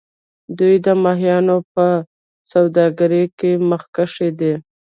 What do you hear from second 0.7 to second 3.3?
د ماهیانو په سوداګرۍ